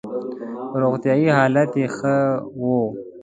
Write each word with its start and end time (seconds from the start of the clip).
روغتیايي 0.81 1.29
حالت 1.37 1.71
یې 1.81 1.87
ښه 1.97 2.15
وو. 2.59 2.79